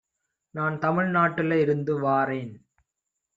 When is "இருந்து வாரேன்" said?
1.59-2.53